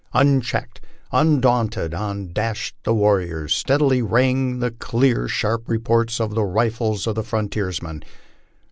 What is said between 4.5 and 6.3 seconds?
the clear, sharp reports